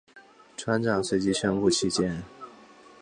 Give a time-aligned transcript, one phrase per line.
[0.57, 2.23] 船长随即宣布弃舰。